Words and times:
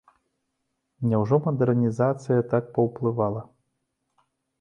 Няўжо 1.09 1.35
мадэрнізацыя 1.47 2.39
так 2.53 2.71
паўплывала? 2.79 3.41